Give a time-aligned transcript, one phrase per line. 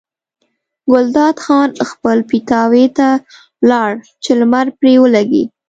[0.91, 3.09] ګلداد خان خپل پیتاوي ته
[3.69, 3.91] لاړ
[4.23, 5.43] چې لمر پرې ولګي.